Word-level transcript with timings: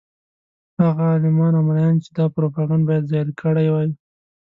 هغه 0.83 1.03
عالمان 1.11 1.51
او 1.57 1.63
ملایان 1.67 1.95
چې 2.03 2.09
دا 2.17 2.25
پروپاګند 2.35 2.83
باید 2.89 3.09
زایل 3.11 3.29
کړی 3.41 3.67
وای. 3.71 3.89